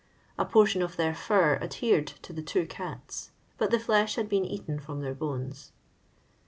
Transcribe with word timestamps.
A 0.35 0.45
portion 0.45 0.81
of 0.81 0.97
their 0.97 1.13
fur 1.13 1.57
adhered 1.61 2.07
to 2.23 2.33
the 2.33 2.41
two 2.41 2.65
cats, 2.65 3.29
but 3.59 3.69
the 3.69 3.77
flesh 3.77 4.15
had 4.15 4.27
been 4.29 4.45
eaten 4.45 4.79
from 4.79 5.01
their 5.01 5.13
bones. 5.13 5.73